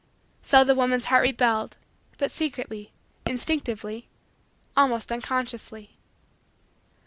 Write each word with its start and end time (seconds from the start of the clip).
So 0.41 0.63
the 0.63 0.73
woman's 0.73 1.05
heart 1.13 1.21
rebelled, 1.21 1.77
but 2.17 2.31
secretly, 2.31 2.91
instinctively, 3.27 4.07
almost 4.75 5.11
unconsciously. 5.11 5.99